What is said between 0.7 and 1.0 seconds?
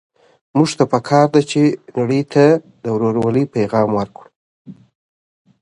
ته په